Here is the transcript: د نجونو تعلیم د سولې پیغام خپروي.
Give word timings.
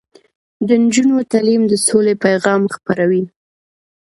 د 0.67 0.69
نجونو 0.83 1.15
تعلیم 1.31 1.61
د 1.67 1.73
سولې 1.87 2.13
پیغام 2.25 2.61
خپروي. 2.75 3.23